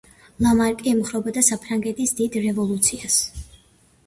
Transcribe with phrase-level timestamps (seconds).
[0.43, 3.21] ლამარკი ემხრობოდა საფრანგეთის დიდ რევოლუციას.